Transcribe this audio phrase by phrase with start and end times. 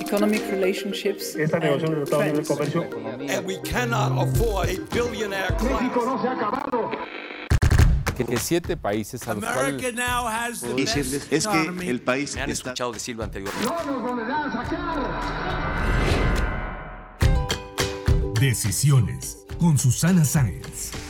[0.00, 1.34] economic relationships.
[1.36, 2.82] Esta negociación del Tratado de Comercio.
[3.28, 5.94] And we cannot afford a billionaire class.
[5.94, 6.90] no se ha acabado.
[8.24, 12.00] que siete países a los America cuales now has the decirles best es que el
[12.00, 13.66] país Me han está escuchado decirlo anteriormente.
[13.66, 14.96] No nos volverán a sacar.
[18.40, 21.05] Decisiones con Susana Sáenz.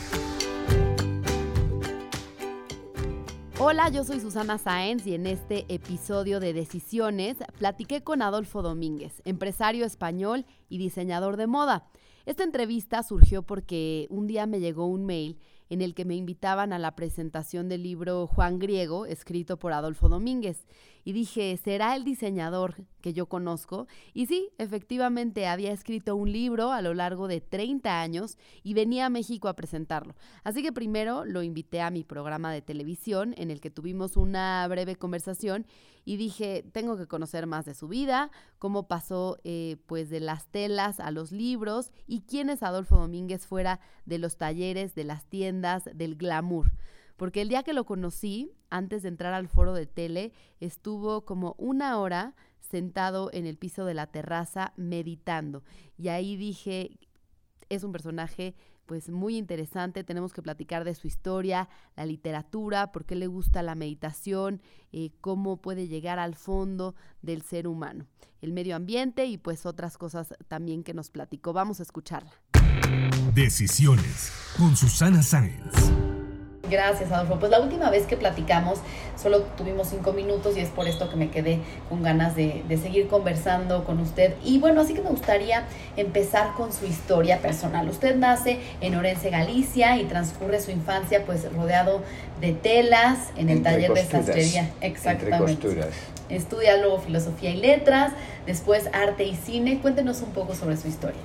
[3.69, 9.21] Hola, yo soy Susana Sáenz y en este episodio de Decisiones platiqué con Adolfo Domínguez,
[9.25, 11.89] empresario español y diseñador de moda.
[12.25, 15.37] Esta entrevista surgió porque un día me llegó un mail
[15.69, 20.07] en el que me invitaban a la presentación del libro Juan Griego, escrito por Adolfo
[20.07, 20.65] Domínguez.
[21.07, 23.87] Y dije, ¿será el diseñador que yo conozco?
[24.13, 29.05] Y sí, efectivamente había escrito un libro a lo largo de 30 años y venía
[29.05, 30.15] a México a presentarlo.
[30.43, 34.67] Así que primero lo invité a mi programa de televisión en el que tuvimos una
[34.67, 35.65] breve conversación
[36.03, 38.29] y dije, tengo que conocer más de su vida,
[38.59, 43.47] cómo pasó eh, pues de las telas a los libros y quién es Adolfo Domínguez
[43.47, 46.69] fuera de los talleres, de las tiendas, del glamour
[47.17, 51.55] porque el día que lo conocí, antes de entrar al foro de tele, estuvo como
[51.57, 55.63] una hora sentado en el piso de la terraza meditando.
[55.97, 56.91] Y ahí dije,
[57.69, 63.03] es un personaje pues muy interesante, tenemos que platicar de su historia, la literatura, por
[63.05, 64.61] qué le gusta la meditación,
[64.93, 68.07] eh, cómo puede llegar al fondo del ser humano,
[68.41, 71.51] el medio ambiente y pues otras cosas también que nos platicó.
[71.51, 72.31] Vamos a escucharla.
[73.33, 76.16] Decisiones con Susana Sáenz.
[76.69, 77.39] Gracias, Adolfo.
[77.39, 78.79] Pues la última vez que platicamos
[79.21, 82.77] solo tuvimos cinco minutos y es por esto que me quedé con ganas de, de,
[82.77, 84.35] seguir conversando con usted.
[84.43, 85.63] Y bueno, así que me gustaría
[85.95, 87.87] empezar con su historia personal.
[87.89, 92.01] Usted nace en Orense, Galicia y transcurre su infancia pues rodeado
[92.41, 94.61] de telas en el Entre taller costuras, de sastrería.
[94.61, 95.67] entre Exactamente.
[95.67, 95.89] costuras.
[96.29, 98.11] Estudia luego filosofía y letras,
[98.45, 99.79] después arte y cine.
[99.79, 101.21] Cuéntenos un poco sobre su historia.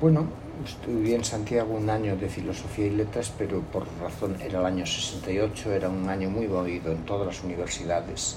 [0.00, 0.26] Bueno,
[0.64, 4.86] estudié en Santiago un año de filosofía y letras, pero por razón, era el año
[4.86, 8.36] 68, era un año muy movido en todas las universidades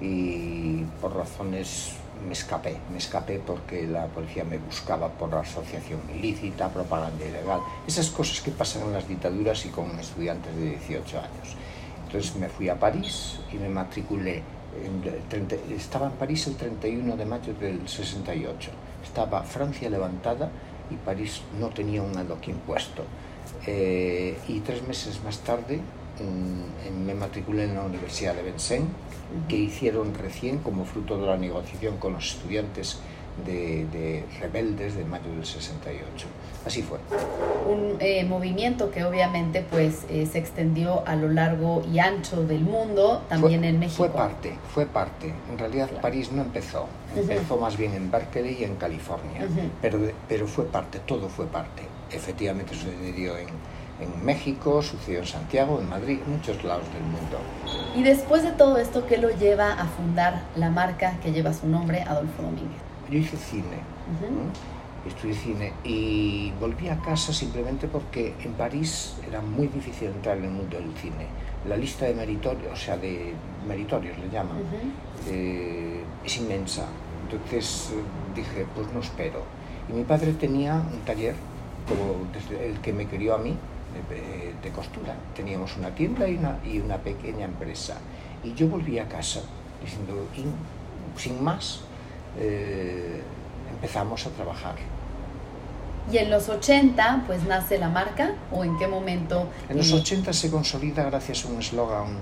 [0.00, 1.92] y por razones
[2.26, 8.10] me escapé, me escapé porque la policía me buscaba por asociación ilícita, propaganda ilegal, esas
[8.10, 11.56] cosas que pasan en las dictaduras y con estudiantes de 18 años.
[12.06, 14.42] Entonces me fui a París y me matriculé.
[14.84, 18.70] En el 30 estaba en París el 31 de mayo del 68.
[19.04, 20.50] Estaba Francia levantada
[20.90, 23.04] y París no tenía un adoquín puesto.
[23.66, 25.80] Eh, y tres meses más tarde
[26.18, 28.88] en, me matriculé en la Universidad de Vincennes,
[29.48, 32.98] que hicieron recién como fruto de la negociación con los estudiantes
[33.46, 36.26] de, de rebeldes de mayo del 68.
[36.66, 36.98] Así fue.
[37.66, 42.60] Un eh, movimiento que obviamente pues eh, se extendió a lo largo y ancho del
[42.60, 43.96] mundo, también fue, en México.
[43.96, 45.32] Fue parte, fue parte.
[45.50, 46.02] En realidad claro.
[46.02, 46.86] París no empezó,
[47.16, 47.60] empezó uh -huh.
[47.62, 49.70] más bien en Berkeley y en California, uh -huh.
[49.80, 49.98] pero,
[50.28, 51.82] pero fue parte, todo fue parte.
[52.10, 53.48] Efectivamente sucedió en,
[54.00, 57.38] en México, sucedió en Santiago, en Madrid, muchos lados del mundo.
[57.96, 61.66] Y después de todo esto, ¿qué lo lleva a fundar la marca que lleva su
[61.68, 62.89] nombre, Adolfo Domínguez?
[63.10, 63.78] Yo hice cine,
[64.08, 64.30] uh -huh.
[64.30, 64.80] ¿no?
[65.06, 70.44] estudié cine y volví a casa simplemente porque en París era muy difícil entrar en
[70.44, 71.26] el mundo del cine.
[71.66, 73.32] La lista de meritorios, o sea, de
[73.66, 75.32] meritorios le llaman, uh -huh.
[75.32, 76.86] eh, es inmensa.
[77.24, 77.92] Entonces
[78.34, 79.42] dije, pues no espero.
[79.88, 81.34] Y mi padre tenía un taller,
[81.88, 83.56] como desde el que me crió a mí,
[84.08, 85.14] de, de costura.
[85.34, 87.98] Teníamos una tienda y una, y una pequeña empresa.
[88.44, 89.40] Y yo volví a casa
[89.82, 90.14] diciendo,
[91.16, 91.82] sin más,
[92.38, 93.20] eh,
[93.70, 94.76] empezamos a trabajar.
[96.12, 99.48] ¿Y en los 80 pues nace la marca o en qué momento?
[99.68, 102.18] En los 80 se consolida gracias a un eslogan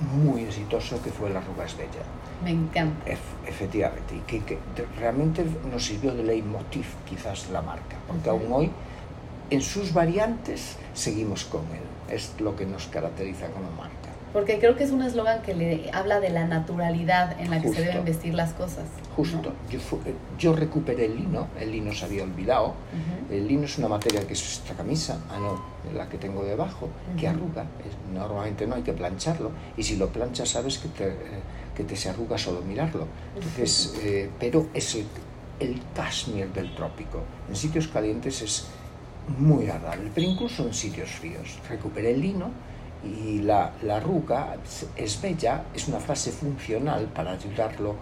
[0.00, 2.02] muy exitoso que fue La arruga es bella.
[2.44, 3.10] Me encanta.
[3.10, 4.58] Ef efectivamente, y que, que,
[4.98, 8.42] realmente nos sirvió de leitmotiv quizás la marca, porque uh -huh.
[8.42, 8.70] aún hoy
[9.50, 13.97] en sus variantes seguimos con él, es lo que nos caracteriza como marca.
[14.32, 17.70] Porque creo que es un eslogan que le habla de la naturalidad en la Justo.
[17.72, 18.84] que se deben vestir las cosas.
[19.16, 19.38] Justo.
[19.38, 19.70] ¿no?
[19.70, 19.98] Yo, fu-
[20.38, 22.68] yo recuperé el lino, el lino se había olvidado.
[22.68, 23.34] Ujú.
[23.34, 26.88] El lino es una materia que es esta camisa, ah, no, la que tengo debajo,
[27.18, 27.36] que Ujú.
[27.36, 27.62] arruga.
[27.86, 29.50] Es- normalmente no hay que plancharlo.
[29.76, 31.16] Y si lo planchas, sabes que te, eh,
[31.74, 33.06] que te se arruga solo mirarlo.
[33.34, 35.06] Entonces, eh, pero es el,
[35.58, 37.22] el cashmere del trópico.
[37.48, 38.66] En sitios calientes es
[39.38, 41.58] muy agradable, pero incluso en sitios fríos.
[41.68, 42.50] Recuperé el lino
[43.04, 44.56] y la, la arruga
[44.96, 47.94] es bella, es una frase funcional para ayudarlo,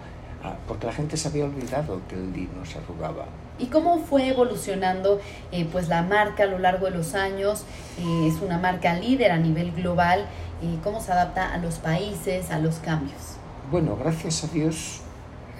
[0.43, 3.27] a- porque la gente se había olvidado que el lino se arrugaba.
[3.59, 5.21] ¿Y cómo fue evolucionando
[5.53, 7.65] eh, pues la marca a lo largo de los años?
[7.99, 10.27] Eh, es una marca líder a nivel global.
[10.63, 13.37] Eh, ¿Cómo se adapta a los países, a los cambios?
[13.71, 15.01] Bueno, gracias a Dios,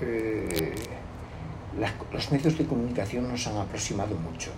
[0.01, 0.75] eh,
[1.79, 4.51] las- los medios de comunicación nos han aproximado mucho.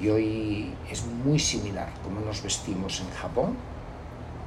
[0.00, 3.56] Y hoy es muy similar como nos vestimos en Japón,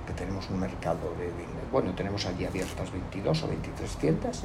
[0.06, 1.30] que tenemos un mercado de,
[1.72, 4.44] bueno, tenemos allí abiertas 22 o 23 tiendas,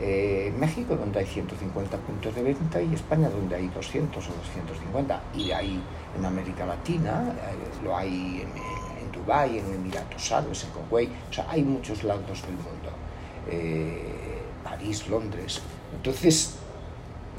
[0.00, 4.32] eh, en México donde hay 150 puntos de venta y España donde hay 200 o
[4.32, 5.80] 250 y hay
[6.16, 11.32] en América Latina, eh, lo hay en, en Dubái, en Emiratos Árabes, en Kuwait, o
[11.32, 12.90] sea, hay muchos lados del mundo,
[13.46, 15.60] Eh, París, Londres.
[15.94, 16.54] Entonces,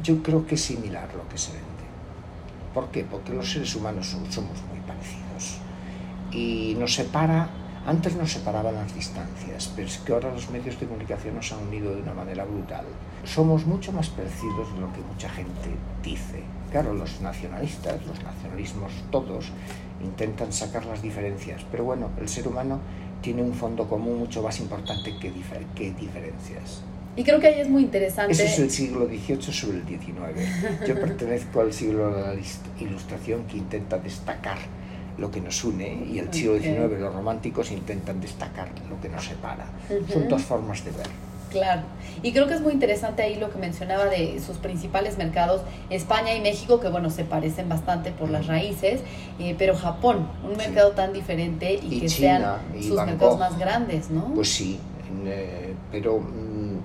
[0.03, 1.85] yo creo que es similar lo que se vende.
[2.71, 3.03] ¿Por qué?
[3.03, 5.24] Porque los seres humanos somos muy parecidos
[6.35, 7.49] y nos separa,
[7.87, 11.59] antes nos separaban las distancias, pero es que ahora los medios de comunicación nos han
[11.67, 12.85] unido de una manera brutal.
[13.23, 15.69] Somos mucho más parecidos de lo que mucha gente
[16.03, 16.43] dice.
[16.71, 19.45] Claro, los nacionalistas, los nacionalismos todos,
[20.03, 22.79] intentan sacar las diferencias, pero bueno, el ser humano
[23.21, 26.81] tiene un fondo común mucho más importante que, difer- que diferencias.
[27.15, 28.33] Y creo que ahí es muy interesante.
[28.33, 30.85] Eso es el siglo XVIII sobre el XIX.
[30.85, 32.41] Yo pertenezco al siglo de la
[32.81, 34.57] ilustración que intenta destacar
[35.17, 36.61] lo que nos une y el siglo Ok.
[36.61, 39.65] XIX los románticos intentan destacar lo que nos separa.
[40.11, 40.29] Son Ujú.
[40.29, 41.07] dos formas de ver.
[41.51, 41.83] Claro.
[42.21, 46.33] Y creo que es muy interesante ahí lo que mencionaba de sus principales mercados, España
[46.33, 48.99] y México, que bueno, se parecen bastante por las raíces,
[49.39, 50.57] eh, pero Japón, un Sí.
[50.67, 53.05] mercado tan diferente y, Y que China, sean sus Bangkok.
[53.13, 54.25] mercados más grandes, ¿no?
[54.33, 54.79] Pues sí,
[55.25, 56.77] eh, pero mm,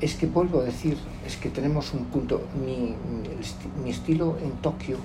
[0.00, 0.96] es que vuelvo a decir,
[1.26, 2.94] es que tenemos un punto, mi, mi-
[3.82, 4.96] mi estilo en Tokio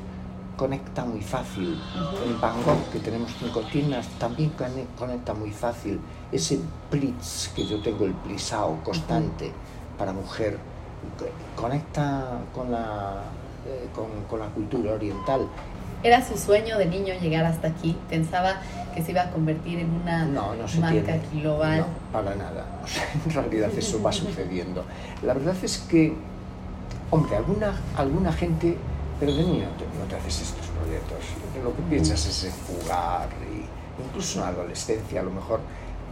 [0.68, 1.78] conecta muy fácil,
[2.26, 6.00] en Bangkok que tenemos cinco tiendas también cone- conecta muy fácil,
[6.32, 6.58] ese
[6.90, 9.52] blitz que yo tengo, el plisao constante
[9.98, 10.58] para mujer,
[11.20, 13.24] co- conecta con la,
[13.68, 15.42] eh, con, con la cultura oriental.
[16.02, 18.62] Era su sueño de niño llegar hasta aquí, pensaba
[18.96, 21.42] que se iba a convertir en una No, no se marca tiene.
[21.42, 21.80] global.
[21.80, 22.66] No, para nada.
[22.86, 24.86] O sea, en realidad eso va sucediendo.
[25.24, 26.14] La verdad es que,
[27.12, 28.78] hombre, alguna, alguna gente,
[29.26, 31.20] pero de niño te- no te haces estos proyectos.
[31.64, 35.60] Lo que piensas es en jugar, y incluso en la adolescencia a lo mejor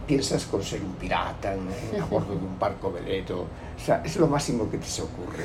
[0.06, 3.42] piensas con ser un pirata en- en- a bordo de un barco veleto.
[3.42, 5.44] O sea, es lo máximo que te se ocurre.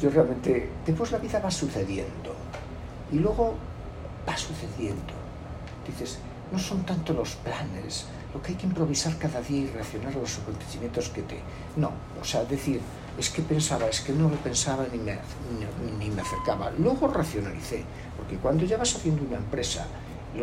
[0.00, 2.34] Yo realmente, después la vida va sucediendo.
[3.12, 3.54] Y luego
[4.28, 5.12] va sucediendo.
[5.86, 6.18] Dices,
[6.52, 10.18] no son tanto los planes, lo que hay que improvisar cada día y reaccionar a
[10.18, 11.38] los acontecimientos que te...
[11.76, 11.90] No,
[12.20, 12.80] o sea, decir,
[13.18, 16.70] es que pensaba, es que no lo pensaba ni me, ni, ni me acercaba.
[16.78, 17.84] Luego racionalicé,
[18.16, 19.86] porque cuando ya vas haciendo una empresa,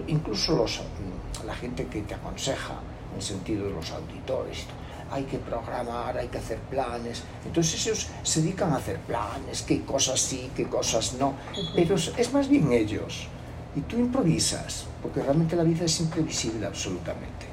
[0.08, 2.76] incluso los, mm, la gente que te aconseja,
[3.12, 4.66] en el sentido de los auditores,
[5.12, 7.24] hay que programar, hay que hacer planes.
[7.46, 11.34] Entonces ellos se dedican a hacer planes, qué cosas sí, qué cosas no.
[11.76, 13.28] Pero es, más bien ellos.
[13.76, 17.46] Y tú improvisas, porque realmente la vida es imprevisible absolutamente.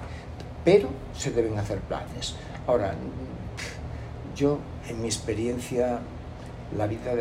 [0.64, 2.36] Pero se deben hacer planes.
[2.66, 2.94] Ahora,
[4.38, 4.58] yo,
[4.88, 5.98] en mi experiencia,
[6.76, 7.12] la vida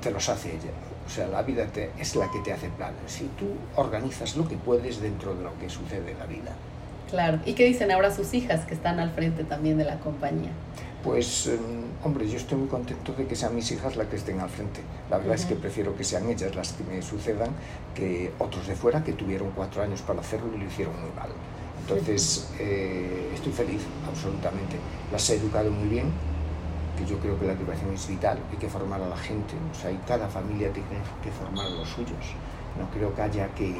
[0.00, 0.70] te los hace ella.
[1.06, 3.20] O sea, la vida te- es la que te hace planes.
[3.20, 3.46] Y tú
[3.76, 6.52] organizas lo que puedes dentro de lo que sucede en la vida.
[7.10, 7.40] Claro.
[7.44, 10.50] ¿Y qué dicen ahora sus hijas que están al frente también de la compañía?
[11.02, 11.58] Pues, eh,
[12.04, 14.80] hombre, yo estoy muy contento de que sean mis hijas las que estén al frente.
[15.10, 17.48] La verdad es que prefiero que sean ellas las que me sucedan
[17.94, 21.30] que otros de fuera que tuvieron cuatro años para hacerlo y lo hicieron muy mal.
[21.80, 24.76] Entonces, eh, estoy feliz, absolutamente.
[25.10, 26.12] Las he educado muy bien,
[27.06, 29.90] yo creo que la educación es vital, hay que formar a la gente, o sea,
[29.90, 30.88] y cada familia tiene
[31.22, 32.34] que formar a los suyos.
[32.78, 33.74] No creo que haya que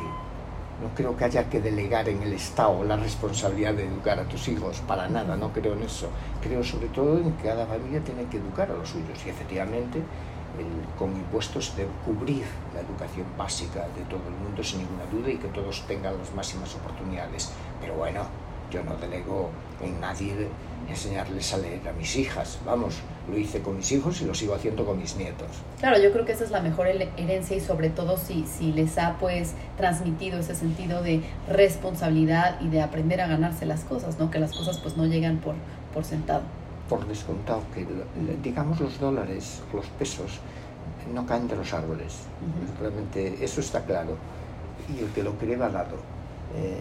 [0.83, 4.49] no creo que haya que delegar en el Estado la responsabilidad de educar a tus
[4.49, 6.09] hijos, para nada, no creo en eso.
[6.43, 9.99] Creo sobre todo en que cada familia tiene que educar a los suyos y efectivamente
[9.99, 12.45] el- con impuestos de cubrir
[12.75, 16.33] la educación básica de todo el mundo sin ninguna duda y que todos tengan las
[16.35, 17.53] máximas oportunidades.
[17.81, 18.23] Pero bueno,
[18.71, 19.51] yo no delego
[19.83, 20.49] en nadie
[20.89, 22.59] enseñarles a leer a mis hijas.
[22.65, 22.97] Vamos,
[23.31, 25.49] lo hice con mis hijos y lo sigo haciendo con mis nietos.
[25.79, 28.99] Claro, yo creo que esa es la mejor herencia y sobre todo si, si les
[28.99, 34.31] ha pues transmitido ese sentido de responsabilidad y de aprender a ganarse las cosas, ¿no?
[34.31, 35.55] Que las cosas pues no llegan por,
[35.95, 36.43] por sentado.
[36.89, 37.87] por descontado que
[38.43, 40.41] digamos los dólares, los pesos,
[41.15, 42.23] no caen de los árboles.
[42.81, 44.17] Realmente eso está claro.
[44.93, 45.97] Y el que lo cree va dado.
[46.57, 46.81] Eh,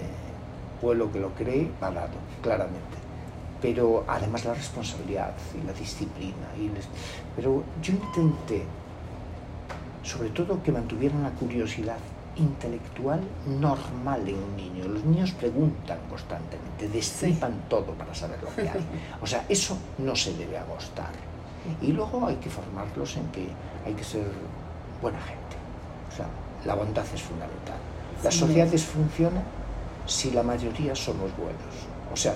[0.81, 2.97] pueblo que lo cree va dado, claramente.
[3.61, 6.47] Pero además la responsabilidad y la disciplina.
[6.57, 6.87] Y les-
[7.35, 8.63] Pero yo intenté,
[10.03, 11.97] sobre todo, que mantuvieran la curiosidad
[12.37, 13.19] intelectual
[13.59, 14.87] normal en un niño.
[14.87, 18.79] Los niños preguntan constantemente, destripan todo para saber lo que hay.
[19.21, 21.11] O sea, eso no se debe agostar.
[21.81, 23.49] Y luego hay que formarlos en que
[23.85, 24.23] hay que ser
[25.01, 25.57] buena gente.
[26.11, 26.27] O sea,
[26.65, 27.75] la bondad es fundamental.
[28.23, 28.39] Las Sí.
[28.39, 29.43] sociedades funcionan
[30.09, 31.87] si la mayoría somos buenos.
[32.11, 32.35] O sea,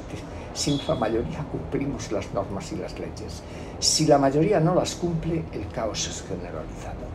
[0.53, 3.41] si la mayoría cumplimos las normas y las leyes,
[3.79, 7.11] si la mayoría no las cumple, el caos es generalizado.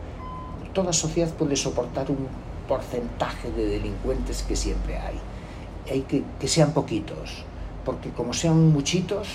[0.73, 2.27] Toda sociedad puede soportar un
[2.67, 5.19] porcentaje de delincuentes que siempre hay.
[5.89, 7.43] Hay que, que sean poquitos,
[7.85, 9.27] porque como sean muchitos,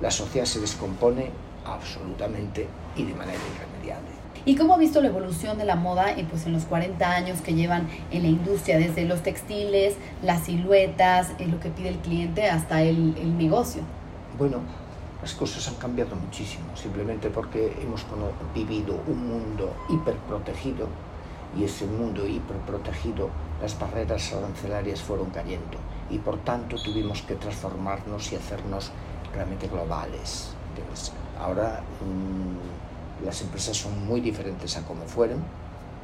[0.00, 1.30] la sociedad se descompone
[1.64, 2.66] absolutamente
[2.96, 4.13] y de manera irremediable.
[4.46, 7.40] ¿Y cómo ha visto la evolución de la moda eh, pues en los 40 años
[7.40, 11.98] que llevan en la industria, desde los textiles, las siluetas, eh, lo que pide el
[11.98, 13.82] cliente, hasta el, el negocio?
[14.38, 14.58] Bueno,
[15.22, 18.04] las cosas han cambiado muchísimo, simplemente porque hemos
[18.54, 20.88] vivido un mundo hiperprotegido
[21.58, 23.30] y ese mundo hiperprotegido,
[23.62, 25.78] las barreras arancelarias fueron cayendo
[26.10, 28.90] y por tanto tuvimos que transformarnos y hacernos
[29.32, 30.54] realmente globales.
[30.70, 31.12] ¿entiendes?
[31.40, 35.42] Ahora mm, las empresas son muy diferentes a como fueron,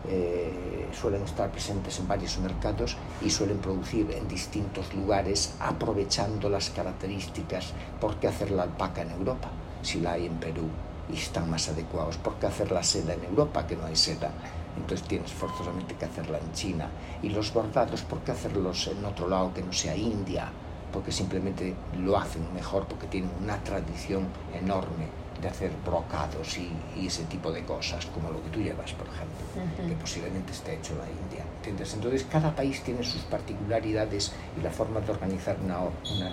[0.08, 6.70] eh, suelen estar presentes en varios mercados y suelen producir en distintos lugares aprovechando las
[6.70, 7.72] características.
[8.00, 9.50] ¿Por qué hacer la alpaca en Europa
[9.82, 10.68] si la hay en Perú
[11.12, 12.16] y están más adecuados?
[12.16, 14.30] ¿Por qué hacer la seda en Europa que no hay seda?
[14.76, 16.88] Entonces tienes forzosamente que hacerla en China.
[17.22, 20.50] Y los bordados, ¿por qué hacerlos en otro lado que no sea India?
[20.92, 27.06] Porque simplemente lo hacen mejor, porque tienen una tradición enorme de hacer brocados y, y
[27.06, 30.92] ese tipo de cosas, como lo que tú llevas, por ejemplo, que posiblemente esté hecho
[30.92, 31.44] en la India.
[31.58, 31.94] ¿entiendes?
[31.94, 36.30] Entonces cada país tiene sus particularidades y la forma de organizar una, una,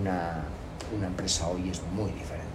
[0.00, 0.44] una,
[0.96, 2.46] una empresa hoy es muy diferente.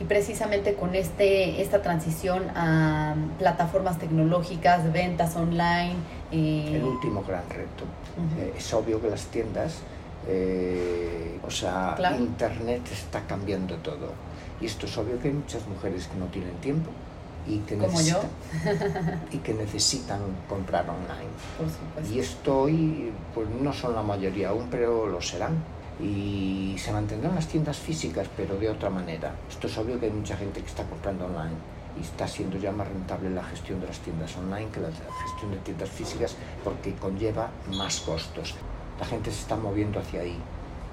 [0.00, 5.94] Y precisamente con este, esta transición a plataformas tecnológicas, ventas online.
[6.32, 7.84] eh, El último gran reto.
[8.16, 8.40] Ujú.
[8.42, 9.76] Eh, es obvio que las tiendas,
[10.26, 12.16] eh, o sea, Claro.
[12.16, 14.12] Internet está cambiando todo.
[14.60, 16.90] Y esto es obvio que hay muchas mujeres que no tienen tiempo
[17.46, 18.20] y que, Como yo.
[18.64, 21.30] necesitan, y que necesitan comprar online.
[21.58, 22.14] por supuesto.
[22.14, 25.62] Y esto hoy, pues no son la mayoría aún, pero lo serán.
[26.00, 29.34] Y se mantendrán las tiendas físicas, pero de otra manera.
[29.48, 31.54] Esto es obvio que hay mucha gente que está comprando online
[31.96, 35.52] y está siendo ya más rentable la gestión de las tiendas online que la gestión
[35.52, 36.34] de tiendas físicas
[36.64, 38.54] porque conlleva más costos.
[38.98, 40.36] La gente se está moviendo hacia ahí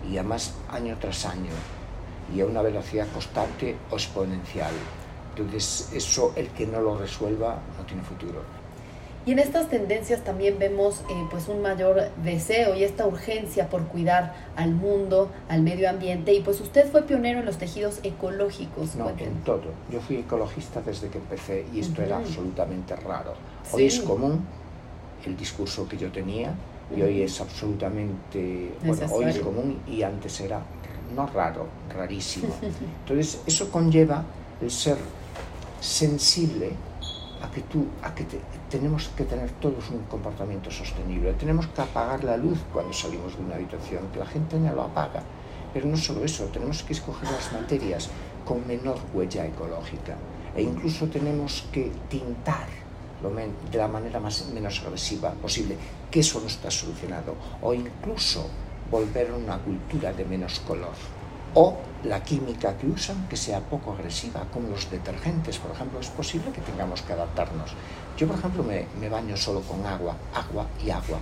[0.08, 1.50] y además año tras año
[2.36, 4.72] y a una velocidad constante o exponencial.
[5.36, 8.42] Entonces, eso el que no lo resuelva no tiene futuro.
[9.24, 13.84] Y en estas tendencias también vemos eh, pues un mayor deseo y esta urgencia por
[13.86, 16.34] cuidar al mundo, al medio ambiente.
[16.34, 18.96] Y pues usted fue pionero en los tejidos ecológicos.
[18.96, 19.36] No, Cuéntenos.
[19.36, 19.62] en todo.
[19.92, 22.26] Yo fui ecologista desde que empecé y esto era Ujú.
[22.26, 23.34] absolutamente raro.
[23.72, 24.02] Hoy es Sí.
[24.02, 24.44] común
[25.24, 26.56] el discurso que yo tenía
[26.96, 29.44] y hoy es absolutamente, bueno, hoy es Necesario.
[29.44, 30.62] común y antes era
[31.16, 32.54] no raro, rarísimo.
[33.02, 34.24] Entonces, eso conlleva
[34.62, 34.98] el ser
[35.80, 36.72] sensible
[37.42, 38.40] a que tú, a que te-
[38.70, 41.34] tenemos que tener todos un comportamiento sostenible.
[41.34, 44.84] Tenemos que apagar la luz cuando salimos de una habitación, que la gente ya lo
[44.84, 45.24] apaga.
[45.74, 48.10] Pero no solo eso, tenemos que escoger las materias
[48.46, 50.16] con menor huella ecológica.
[50.56, 52.68] E incluso tenemos que tintar
[53.24, 55.78] lo men- de la manera más, menos agresiva posible,
[56.12, 57.36] que eso no está solucionado.
[57.62, 58.48] O incluso
[58.92, 60.94] volver a una cultura de menos color.
[61.56, 66.10] O la química que usan que sea poco agresiva, como los detergentes, por ejemplo, es
[66.10, 67.72] posible que tengamos que adaptarnos.
[68.18, 71.20] Yo, por ejemplo, me, me baño solo con agua, agua y agua.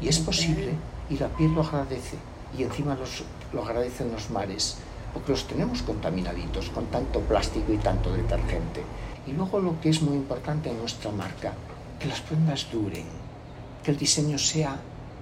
[0.00, 0.72] Y es posible,
[1.08, 2.16] y la piel lo agradece,
[2.56, 4.76] y encima los, lo agradecen los mares,
[5.12, 8.82] porque los tenemos contaminaditos con tanto plástico y tanto detergente.
[9.26, 11.52] Y luego lo que es muy importante en nuestra marca,
[11.98, 13.04] que las prendas duren,
[13.84, 14.80] que el diseño sea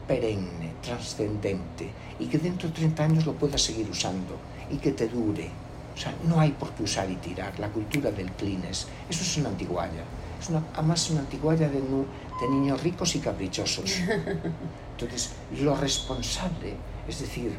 [0.09, 4.35] perenne, trascendente, y que dentro de 30 años lo puedas seguir usando,
[4.71, 5.49] y que te dure.
[5.95, 7.59] O sea, no hay por qué usar y tirar.
[7.59, 10.03] La cultura del cleaners, eso es una antigualla.
[10.41, 14.01] Es una, además una antigualla de, de niños ricos y caprichosos.
[14.93, 16.75] Entonces, lo responsable,
[17.09, 17.57] es decir,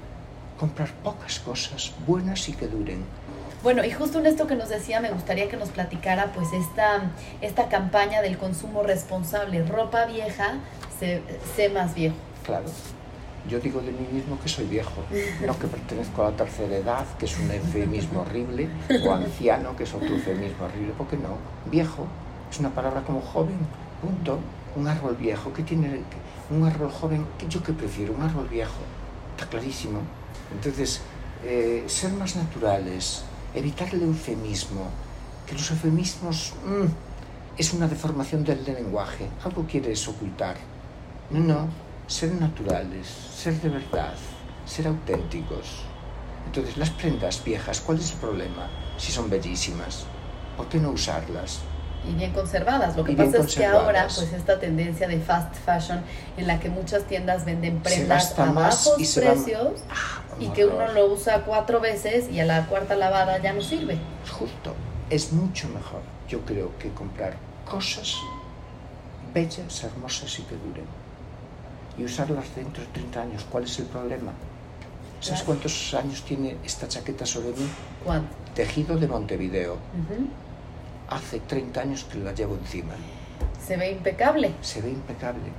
[0.59, 3.03] comprar pocas cosas buenas y que duren.
[3.61, 7.11] Bueno, y justo en esto que nos decía, me gustaría que nos platicara pues esta,
[7.41, 9.65] esta campaña del consumo responsable.
[9.65, 10.59] Ropa vieja,
[10.97, 11.21] sé,
[11.57, 12.15] sé más viejo.
[12.49, 12.65] Claro.
[13.49, 15.01] Yo digo de mí mismo que soy viejo,
[15.47, 18.67] no que pertenezco a la tercera edad, que es un eufemismo horrible,
[19.05, 21.37] o anciano, que es otro eufemismo horrible, porque no.
[21.71, 22.05] Viejo
[22.51, 23.57] es una palabra como joven,
[24.01, 24.39] punto.
[24.75, 26.01] Un árbol viejo, ¿qué tiene?
[26.51, 28.13] Un árbol joven, ¿qué- ¿yo qué prefiero?
[28.13, 28.81] Un árbol viejo,
[29.35, 29.99] está clarísimo.
[30.53, 31.01] Entonces,
[31.43, 33.23] eh, ser más naturales,
[33.55, 34.89] evitar el eufemismo,
[35.47, 36.85] que los eufemismos mm,
[37.59, 40.57] es una deformación del lenguaje, algo quieres ocultar.
[41.31, 41.67] No, no,
[42.09, 44.13] ser naturales, ser de verdad,
[44.65, 45.83] ser auténticos.
[46.45, 48.67] Entonces, las prendas viejas, ¿cuál es el problema?
[48.97, 50.05] Si son bellísimas,
[50.57, 51.61] ¿por qué no usarlas?
[52.07, 52.95] y bien conservadas.
[52.95, 56.01] Lo que pasa es que ahora, pues esta tendencia de fast fashion
[56.37, 59.81] en la que muchas tiendas venden prendas a bajos y precios.
[59.89, 63.61] Ah, Y que uno lo usa cuatro veces y a la cuarta lavada ya no
[63.61, 63.97] sirve.
[64.31, 64.75] Justo.
[65.09, 67.35] Es mucho mejor, yo creo, que comprar
[67.69, 68.15] cosas
[69.33, 70.85] bellas, hermosas y que duren.
[71.97, 73.45] Y usarlas dentro de 30 años.
[73.49, 74.31] ¿Cuál es el problema?
[75.19, 77.67] ¿Sabes cuántos años tiene esta chaqueta sobre mí?
[78.05, 78.29] ¿Cuánto?
[78.55, 79.77] Tejido de Montevideo.
[81.09, 82.93] Hace 30 años que la llevo encima.
[83.65, 84.53] Se ve impecable.
[84.61, 85.51] Se ve impecable.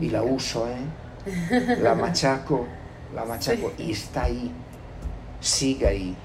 [0.00, 1.78] Y la uso, ¿eh?
[1.80, 2.66] La machaco,
[3.14, 3.72] la machaco.
[3.78, 4.52] Y está ahí.
[5.40, 6.16] Sigue ahí.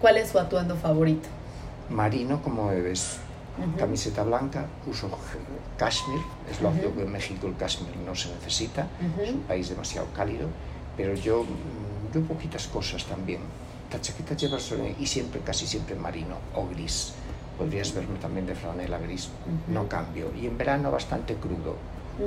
[0.00, 1.28] ¿Cuál es su atuendo favorito?
[1.88, 2.70] Marino, como
[3.78, 5.08] Camiseta blanca, uso
[5.78, 6.22] cashmere.
[6.50, 8.88] Es lógico que en México el cashmere no se necesita.
[9.22, 10.48] Es un país demasiado cálido.
[10.96, 13.40] Pero yo, mm, yo poquitas cosas también.
[13.92, 17.12] La chaqueta lleva sobre y siempre, casi siempre marino o gris.
[17.56, 19.28] Podrías verme también de franela gris.
[19.68, 20.32] No cambio.
[20.34, 21.76] Y en verano bastante crudo.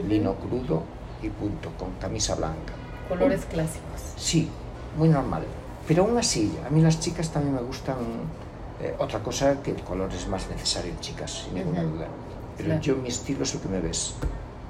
[0.07, 0.83] Lino crudo
[1.21, 2.73] y punto, con camisa blanca.
[3.09, 4.13] Colores clásicos.
[4.15, 4.49] Sí,
[4.97, 5.43] muy normal.
[5.87, 7.95] Pero aún así, a mí las chicas también me gustan.
[8.81, 12.07] Eh, otra cosa que el color es más necesario en chicas, sin ninguna duda.
[12.57, 12.81] Pero Claro.
[12.81, 14.13] yo, mi estilo es el que me ves.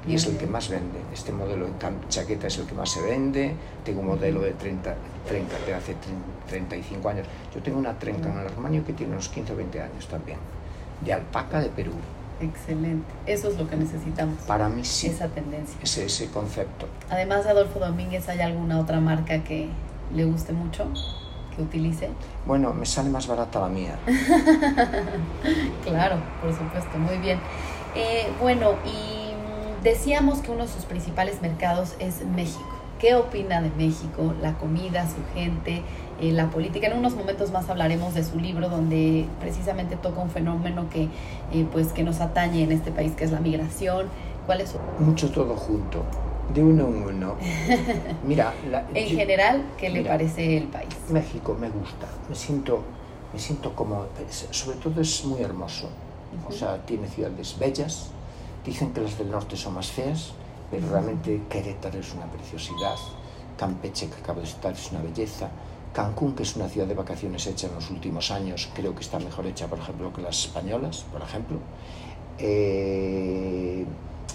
[0.08, 1.00] Y es el que más vende.
[1.14, 1.72] Este modelo de
[2.08, 3.54] chaqueta es el que más se vende.
[3.84, 4.96] Tengo un modelo de 30,
[5.28, 7.28] trenca de hace 30, 35 años.
[7.54, 10.38] Yo tengo una trenca en el armario que tiene unos 15 o 20 años también.
[11.04, 11.92] De alpaca de Perú.
[12.40, 13.06] Excelente.
[13.26, 14.40] Eso es lo que necesitamos.
[14.44, 15.08] Para mí sí.
[15.08, 15.78] Esa tendencia.
[15.84, 16.88] Ese, ese concepto.
[17.10, 19.68] Además de Adolfo Domínguez, ¿hay alguna otra marca que
[20.16, 20.86] le guste mucho?
[21.58, 22.10] Que utilice.
[22.46, 23.98] Bueno, me sale más barata la mía.
[25.84, 27.40] Claro, por supuesto, muy bien.
[27.96, 32.78] Eh, bueno, y mm, decíamos que uno de sus principales mercados es México.
[33.00, 35.84] ¿Qué opina de México, la comida, su gente,
[36.20, 36.88] eh, la política?
[36.88, 41.10] En unos momentos más hablaremos de su libro donde precisamente toca un fenómeno que,
[41.54, 44.08] eh, pues, que nos atañe en este país, que es la migración.
[44.46, 45.04] ¿Cuál es su...
[45.04, 46.04] Mucho todo junto.
[46.54, 47.36] De uno en uno.
[48.24, 50.96] Mira, la- En yo- general, ¿qué le parece el país?
[51.10, 52.82] México me gusta, me siento,
[53.34, 54.06] me siento como,
[54.52, 55.90] sobre todo es muy hermoso,
[56.48, 58.10] o sea, tiene ciudades bellas,
[58.66, 60.32] dicen que las del norte son más feas,
[60.72, 62.96] pero realmente Querétaro es una preciosidad,
[63.58, 65.50] Campeche, que acabo de estar, es una belleza,
[65.94, 69.20] Cancún, que es una ciudad de vacaciones hecha en los últimos años, creo que está
[69.20, 71.58] mejor hecha, por ejemplo, que las españolas, por ejemplo.
[72.40, 73.84] Eh,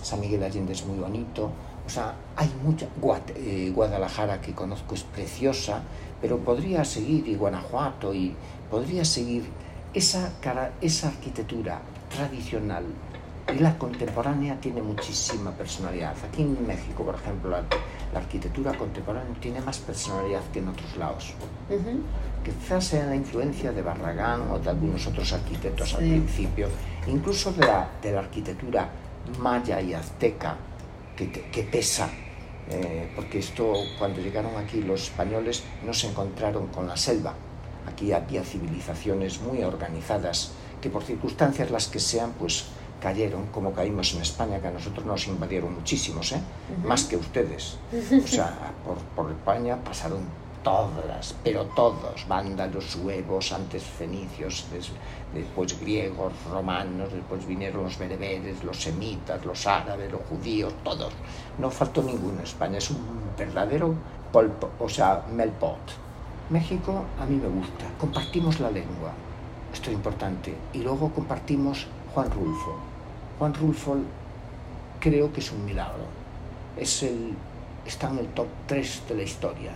[0.02, 1.50] San Miguel Allende es muy bonito.
[1.92, 2.86] Sea, hay mucha.
[3.34, 5.82] Eh, Guadalajara, que conozco, es preciosa,
[6.22, 8.34] pero podría seguir, y Guanajuato, y
[8.70, 9.44] podría seguir
[9.92, 12.84] esa, cara, esa arquitectura tradicional
[13.54, 16.14] y la contemporánea tiene muchísima personalidad.
[16.26, 17.62] Aquí en México, por ejemplo, la,
[18.14, 21.34] la arquitectura contemporánea tiene más personalidad que en otros lados.
[21.68, 22.00] Ujú.
[22.42, 26.68] Quizás sea la influencia de Barragán o de algunos otros arquitectos al principio,
[27.06, 28.88] incluso de la, de la arquitectura
[29.38, 30.56] maya y azteca,
[31.16, 32.08] que, pesa,
[32.70, 37.34] eh, porque esto, cuando llegaron aquí los españoles, no se encontraron con la selva.
[37.86, 42.66] Aquí había civilizaciones muy organizadas, que por circunstancias las que sean, pues
[43.00, 46.40] cayeron, como caímos en España, que a nosotros nos invadieron muchísimos, ¿eh?
[46.84, 47.76] más que ustedes.
[47.92, 50.20] O sea, por, por España pasaron
[50.62, 54.92] todas, pero todos, vándalos, suevos, antes fenicios, des-
[55.34, 61.12] después griegos, romanos, después vinieron los bereberes, los semitas, los árabes, los judíos, todos.
[61.58, 62.98] No faltó ninguno en España, es un
[63.36, 63.94] verdadero
[64.32, 65.78] polpo, o sea, melpot.
[66.50, 69.12] México a mí me gusta, compartimos la lengua,
[69.72, 72.76] esto es importante, y luego compartimos Juan Rulfo.
[73.38, 73.96] Juan Rulfo
[75.00, 76.04] creo que es un milagro,
[76.76, 77.34] es el,
[77.86, 79.72] está en el top 3 de la historia,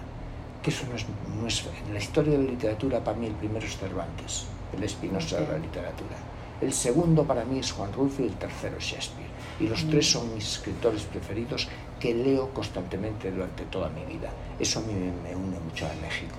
[0.62, 1.04] que eso no es,
[1.40, 4.82] no es- en la historia de la literatura para mí el primero es Cervantes, el
[4.82, 6.16] Espinosa de la literatura.
[6.60, 9.28] El segundo para mí es Juan Rulfo y el tercero es Shakespeare.
[9.60, 11.68] Y los tres son mis escritores preferidos
[12.00, 14.30] que leo constantemente durante toda mi vida.
[14.58, 16.36] Eso a mí me, me une mucho a México.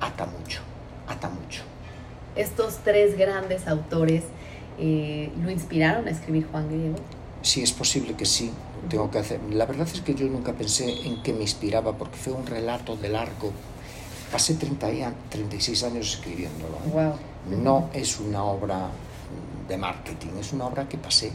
[0.00, 0.60] Ata mucho,
[1.06, 1.62] ata mucho.
[2.36, 4.24] Estos tres grandes autores
[4.78, 6.96] eh, lo inspiraron a escribir Juan Griego.
[7.42, 8.50] Sí, es posible que sí.
[8.88, 9.40] Tengo que hacer.
[9.50, 12.96] La verdad es que yo nunca pensé en qué me inspiraba porque fue un relato
[12.96, 13.50] de largo.
[14.30, 16.76] Pasé 30 y a- 36 años escribiéndolo.
[16.86, 16.90] ¿eh?
[16.92, 17.58] Wow.
[17.62, 18.88] No es una obra
[19.68, 21.32] de marketing, es una obra que pasé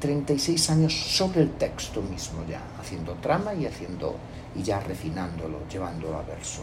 [0.00, 4.14] 36 años sobre el texto mismo ya, haciendo trama y haciendo
[4.54, 6.62] y ya refinándolo, llevándolo a verso.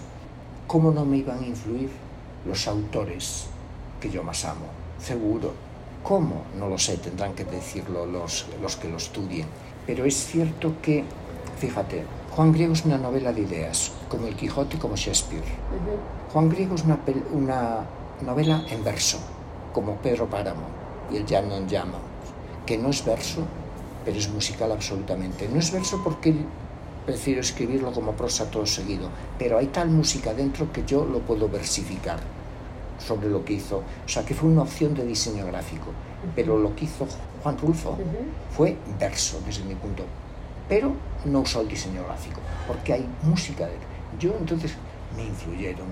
[0.67, 1.89] ¿Cómo no me iban a influir
[2.45, 3.45] los autores
[3.99, 4.65] que yo más amo?
[5.01, 5.53] Seguro.
[6.03, 6.43] ¿Cómo?
[6.57, 9.47] No lo sé, tendrán que decirlo los, los que lo estudien.
[9.89, 11.03] Pero es cierto que,
[11.57, 15.41] fíjate, Juan Griego es una novela de ideas, como el Quijote, como Shakespeare.
[16.31, 17.87] Juan Griego es una,
[18.21, 19.17] novela en verso,
[19.73, 20.61] como Pedro Páramo
[21.11, 21.97] y El Llano en Llama,
[22.67, 23.41] que no es verso,
[24.05, 25.49] pero es musical absolutamente.
[25.51, 26.35] No es verso porque
[27.07, 31.49] prefiero escribirlo como prosa todo seguido, pero hay tal música dentro que yo lo puedo
[31.49, 32.19] versificar
[32.99, 33.77] sobre lo que hizo.
[33.77, 35.87] O sea, que fue una opción de diseño gráfico,
[36.35, 37.07] pero lo que hizo
[37.43, 37.97] Juan Rulfo
[38.55, 40.03] fue verso desde mi punto,
[40.67, 40.93] pero
[41.25, 43.73] no usó el diseño gráfico, porque hay música de
[44.19, 44.73] Yo entonces
[45.15, 45.87] me influyeron.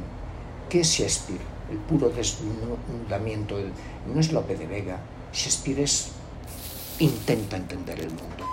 [0.70, 1.42] ¿Qué es Shakespeare?
[1.72, 3.58] El puro desnudamiento,
[4.14, 5.00] no es Lope de Vega.
[5.34, 6.12] Shakespeare es,
[7.00, 8.46] intenta entender el mundo.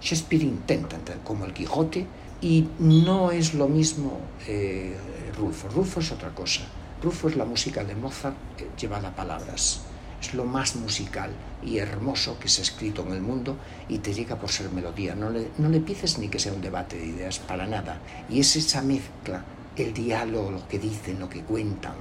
[0.00, 2.06] Shakespeare intenta entender, como el Quijote,
[2.40, 4.96] y no es lo mismo eh,
[5.38, 5.68] Rulfo.
[5.68, 6.62] Rulfo es otra cosa.
[7.02, 9.80] Rulfo es la música de Mozart eh, llevada a palabras.
[10.24, 11.30] Es lo más musical
[11.62, 13.58] y hermoso que se ha escrito en el mundo
[13.90, 15.14] y te llega por ser melodía.
[15.14, 18.00] No le, no le pides ni que sea un debate de ideas, para nada.
[18.30, 19.44] Y es esa mezcla,
[19.76, 21.92] el diálogo, lo que dicen, lo que cuentan.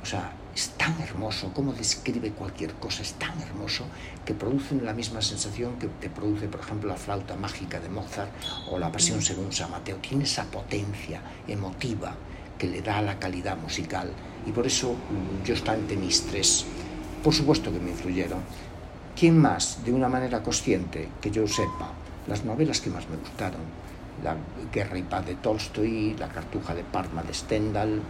[0.00, 3.86] O sea, es tan hermoso, como describe cualquier cosa, es tan hermoso
[4.24, 8.30] que producen la misma sensación que te produce, por ejemplo, la flauta mágica de Mozart
[8.70, 9.96] o la pasión según San Mateo.
[9.96, 12.14] Tiene esa potencia emotiva
[12.56, 14.12] que le da la calidad musical
[14.46, 16.66] y por eso mm, yo estoy ante mis tres.
[17.24, 18.40] Por supuesto que me influyeron.
[19.18, 21.88] ¿Quién más, de una manera consciente, que yo sepa,
[22.26, 23.62] las novelas que más me gustaron?
[24.22, 24.36] La
[24.70, 28.02] Guerra y Paz de Tolstoy, La Cartuja de Parma de Stendhal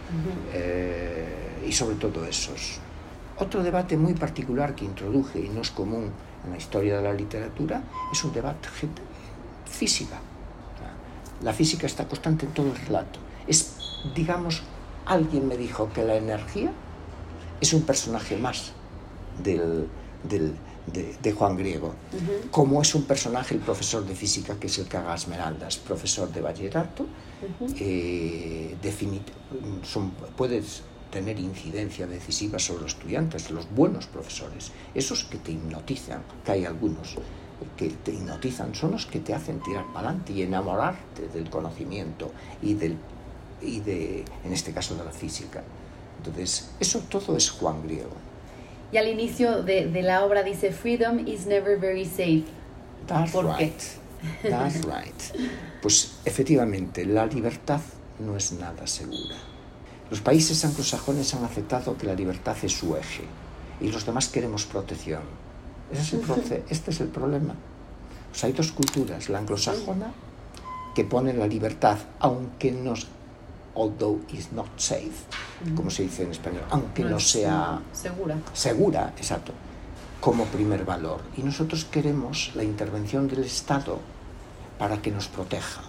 [0.53, 2.79] eh, y sobre todo esos.
[3.37, 6.11] Otro debate muy particular que introduje y no es común
[6.43, 8.67] en la historia de la literatura es un debate
[9.65, 10.19] física.
[11.41, 13.19] La física está constante en todo el relato.
[13.47, 13.77] Es,
[14.13, 14.61] digamos,
[15.05, 16.71] alguien me dijo que la energía
[17.61, 18.73] es un personaje más
[19.43, 19.87] del,
[20.27, 20.53] del,
[20.87, 22.49] de, de, Juan Griego, uh-huh.
[22.51, 26.41] como es un personaje el profesor de física que es el Caga Esmeraldas, profesor de
[26.41, 27.05] bachillerato,
[27.79, 28.75] eh,
[29.83, 36.23] son, puedes tener incidencia decisiva sobre los estudiantes, los buenos profesores, esos que te hipnotizan,
[36.43, 37.15] que hay algunos
[37.77, 42.31] que te hipnotizan, son los que te hacen tirar para adelante y enamorarte del conocimiento
[42.61, 42.97] y del
[43.61, 45.63] y de, en este caso, de la física.
[46.17, 48.15] Entonces, eso todo es Juan Griego.
[48.95, 52.45] Y al inicio de, de la obra dice, Freedom is never very safe.
[53.05, 53.77] That's ¿Por right.
[54.41, 54.49] Qué?
[54.49, 55.21] That's right.
[55.81, 57.81] Pues efectivamente, la libertad
[58.19, 59.35] no es nada segura.
[60.09, 63.25] Los países anglosajones han aceptado que la libertad es su eje
[63.81, 65.23] y los demás queremos protección.
[65.91, 67.53] Ese es el proce este es el problema.
[68.31, 70.13] O sea, hay dos culturas, la anglosajona,
[70.95, 73.07] que pone la libertad, aunque nos
[73.75, 75.25] although is not safe,
[75.75, 78.37] como se dice en español, aunque no, no sea segura.
[78.53, 79.53] Segura, exacto,
[80.19, 81.21] como primer valor.
[81.37, 83.99] Y nosotros queremos la intervención del Estado
[84.79, 85.81] para que nos proteja.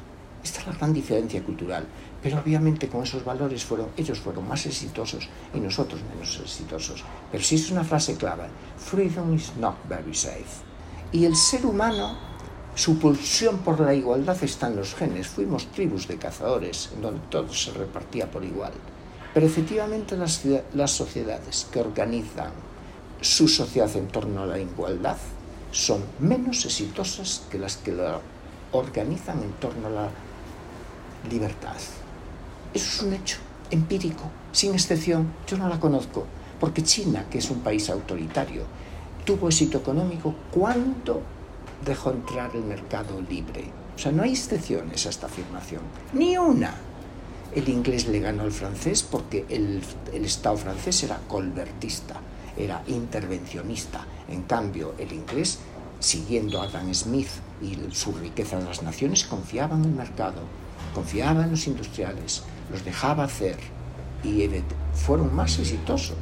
[0.42, 1.87] Esta es la gran diferencia cultural.
[2.22, 7.05] Pero obviamente con esos valores fueron, ellos fueron más exitosos y nosotros menos exitosos.
[7.31, 8.44] Pero sí es una frase clave.
[8.77, 10.62] Freedom is not very safe.
[11.12, 12.16] Y el ser humano
[12.77, 15.29] su pulsión por la igualdad está en los genes.
[15.29, 18.73] Fuimos tribus de cazadores, en donde todo se repartía por igual.
[19.33, 20.43] Pero efectivamente las,
[20.91, 22.51] sociedades que organizan
[23.23, 25.17] su sociedad en torno a la igualdad
[25.73, 28.21] son menos exitosas que las que la
[28.73, 30.11] organizan en torno a la
[31.31, 31.77] libertad.
[32.75, 33.39] Eso es un hecho
[33.71, 35.33] empírico, sin excepción.
[35.47, 36.27] Yo no la conozco,
[36.61, 38.65] porque China, que es un país autoritario,
[39.25, 41.23] tuvo éxito económico cuando
[41.85, 43.65] dejó entrar el mercado libre.
[43.95, 46.75] O sea, no hay excepciones a esta afirmación, ni una.
[47.55, 52.17] El inglés le ganó al francés porque el, el Estado francés era colbertista,
[52.57, 54.05] era intervencionista.
[54.29, 55.61] En cambio, el inglés,
[56.01, 57.31] siguiendo a Adam Smith
[57.62, 60.43] y su riqueza de las naciones, confiaba en el mercado,
[60.95, 63.57] confiaba en los industriales, los dejaba hacer
[64.23, 64.49] y
[64.93, 66.17] fueron más exitosos.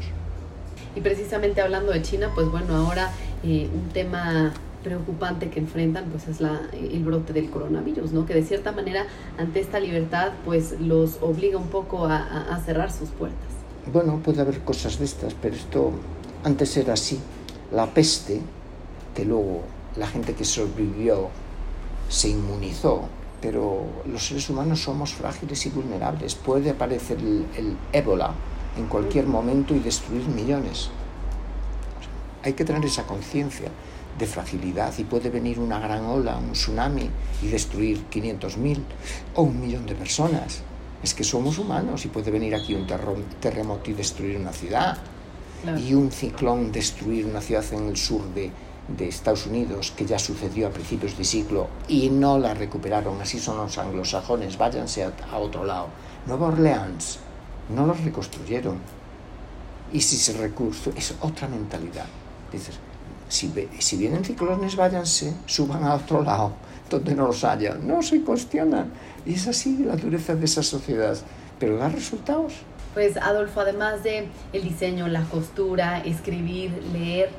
[0.95, 3.11] Y precisamente hablando de China, pues bueno, ahora
[3.43, 4.53] eh, un tema
[4.85, 8.27] preocupante que enfrentan pues es el brote del coronavirus, ¿no?
[8.27, 9.07] Que de cierta manera
[9.39, 13.49] ante esta libertad pues los obliga un poco a, cerrar sus puertas.
[13.93, 15.91] Bueno, puede haber cosas de estas, pero esto
[16.45, 17.19] antes era así.
[17.73, 18.41] La peste,
[19.15, 19.63] que luego
[19.97, 21.29] la gente que sobrevivió
[22.09, 23.09] se inmunizó,
[23.41, 26.35] pero los seres humanos somos frágiles y vulnerables.
[26.35, 28.33] Puede aparecer el ébola
[28.77, 30.91] en cualquier momento y destruir millones.
[32.43, 33.71] Hay que tener esa conciencia
[34.19, 37.09] de fragilidad y puede venir una gran ola, un tsunami
[37.43, 38.79] y destruir 500.000
[39.35, 40.63] o un millón de personas.
[41.03, 42.87] Es que somos humanos y puede venir aquí un
[43.41, 44.99] terremoto y destruir una ciudad
[45.79, 48.51] y un ciclón destruir una ciudad en el sur de,
[48.89, 53.21] de Estados Unidos que ya sucedió a principios de siglo y no la recuperaron.
[53.21, 55.89] Así son los anglosajones, váyanse a, a otro lado.
[56.27, 57.19] Nueva Orleans
[57.75, 58.79] no los reconstruyeron.
[59.93, 62.07] Y si se reconstruye, es otra mentalidad.
[62.51, 62.79] Dices,
[63.35, 66.53] si, si vienen ciclones, váyanse, suban a otro lado,
[66.89, 67.75] donde no los haya.
[67.75, 68.91] No se cuestionan.
[69.27, 71.17] Y es así la dureza de esa sociedad.
[71.59, 72.55] Pero da resultados.
[72.95, 77.31] Pues Adolfo, además de el diseño, la costura, escribir, leer,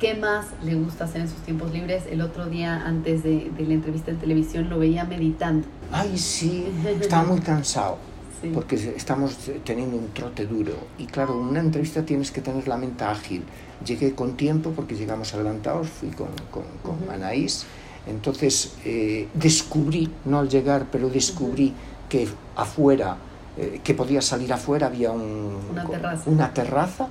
[0.00, 2.04] ¿qué más le gusta hacer en sus tiempos libres?
[2.10, 5.68] El otro día, antes de, de la entrevista en televisión, lo veía meditando.
[5.92, 6.66] Ay, sí,
[7.00, 7.98] estaba muy cansado.
[8.40, 8.50] Sí.
[8.54, 10.72] Porque estamos teniendo un trote duro.
[10.98, 13.42] Y claro, en una entrevista tienes que tener la mente ágil.
[13.84, 17.10] Llegué con tiempo porque llegamos adelantados, fui con, con, con Ujú.
[17.12, 17.64] Anaís.
[18.06, 21.72] Entonces eh, descubrí, no al llegar, pero descubrí
[22.08, 23.16] que afuera,
[23.56, 26.30] eh, que podía salir afuera, había un, Una terraza.
[26.30, 27.08] una terraza.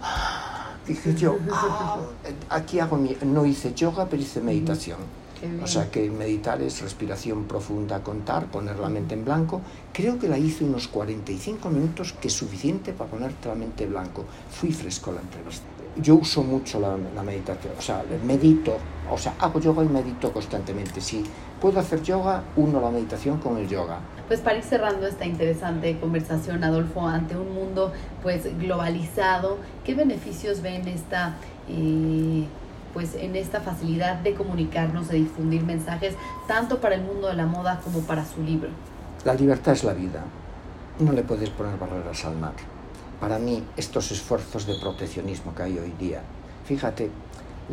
[0.88, 1.98] Dije yo, "Ah,
[2.50, 3.16] aquí hago mi...
[3.26, 4.98] No hice yoga, pero hice meditación.
[4.98, 5.27] Qué bien.
[5.63, 9.62] O sea que meditar es respiración profunda, contar, poner la mente en blanco.
[9.93, 13.91] Creo que la hice unos 45 minutos, que es suficiente para ponerte la mente en
[13.91, 14.26] blanco.
[14.50, 15.65] Fui fresco a la entrevista.
[16.00, 18.78] Yo uso mucho la, la meditación, o sea, medito,
[19.10, 21.02] o sea, hago yoga y medito constantemente.
[21.02, 21.23] Si
[21.60, 24.00] puedo hacer yoga, uno la meditación con el yoga.
[24.28, 30.62] Pues para ir cerrando esta interesante conversación, Adolfo, ante un mundo pues globalizado, ¿qué beneficios
[30.62, 31.38] ven esta,
[31.69, 32.45] eh,
[32.93, 36.15] pues en esta facilidad de comunicarnos, de difundir mensajes,
[36.47, 38.69] tanto para el mundo de la moda como para su libro?
[39.26, 40.23] La libertad es la vida.
[41.00, 42.54] No le puedes poner barreras al mar.
[43.19, 46.21] Para mí, estos esfuerzos de proteccionismo que hay hoy día,
[46.65, 47.10] fíjate,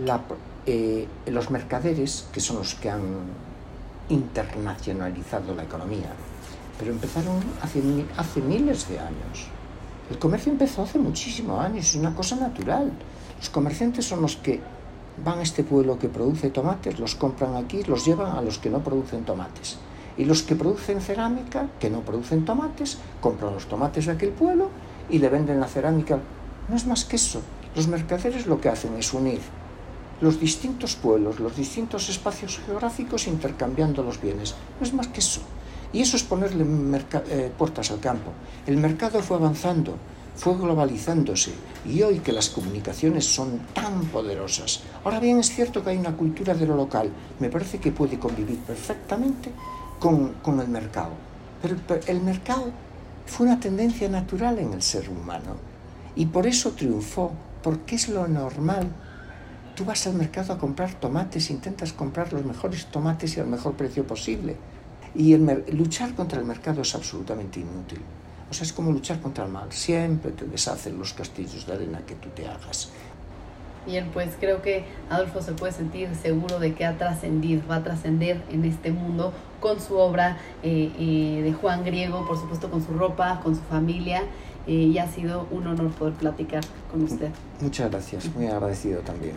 [0.05, 0.21] la-
[0.67, 3.03] eh, los mercaderes, que son los que han
[4.09, 6.11] internacionalizado la economía,
[6.79, 7.83] pero empezaron hace,
[8.17, 9.47] hace miles de años.
[10.11, 12.93] El comercio empezó hace muchísimos años, es una cosa natural.
[13.39, 14.61] Los comerciantes son los que
[15.23, 18.71] van a este pueblo que produce tomates, los compran aquí, los llevan a los que
[18.71, 19.79] no producen tomates.
[20.17, 24.71] Y los que producen cerámica, que no producen tomates, compran los tomates de aquel pueblo
[25.11, 26.19] y le venden la cerámica.
[26.69, 27.41] No es más que eso.
[27.77, 29.41] Los mercaderes lo que hacen es unir
[30.21, 34.55] los distintos pueblos, los distintos espacios geográficos intercambiando los bienes.
[34.81, 35.41] No es más que eso.
[35.93, 36.65] Y eso es ponerle
[37.29, 38.31] eh, puertas al campo.
[38.67, 39.97] El mercado fue avanzando,
[40.37, 41.53] fue globalizándose
[41.87, 44.83] y hoy que las comunicaciones son tan poderosas.
[45.05, 47.11] Ahora bien, es cierto que hay una cultura de lo local.
[47.39, 49.51] Me parece que puede convivir perfectamente
[49.99, 51.13] con, con el mercado.
[51.63, 52.71] Pero, el mercado
[53.27, 55.57] fue una tendencia natural en el ser humano
[56.17, 58.89] y por eso triunfó, porque es lo normal.
[59.75, 63.75] Tú vas al mercado a comprar tomates, intentas comprar los mejores tomates y al mejor
[63.75, 64.57] precio posible.
[65.15, 68.01] Y luchar contra el mercado es absolutamente inútil.
[68.51, 69.73] O sea, es como luchar contra el mal.
[69.73, 72.91] Siempre te deshacen los castillos de arena que tú te hagas.
[73.87, 77.83] Bien, pues creo que Adolfo se puede sentir seguro de que ha trascendido, va a
[77.85, 82.85] trascender en este mundo con su obra eh, eh, de Juan Griego, por supuesto con
[82.85, 84.23] su ropa, con su familia,
[84.67, 87.29] eh, y ha sido un honor poder platicar con usted.
[87.61, 89.37] Muchas gracias, muy agradecido también.